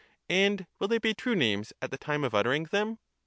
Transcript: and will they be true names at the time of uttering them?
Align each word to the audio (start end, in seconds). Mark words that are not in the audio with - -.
and 0.31 0.65
will 0.79 0.87
they 0.87 0.97
be 0.97 1.13
true 1.13 1.35
names 1.35 1.71
at 1.79 1.91
the 1.91 1.95
time 1.99 2.23
of 2.23 2.33
uttering 2.33 2.63
them? 2.63 2.97